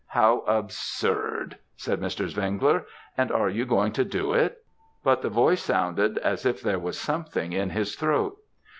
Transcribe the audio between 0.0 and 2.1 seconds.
"'How absurd,' said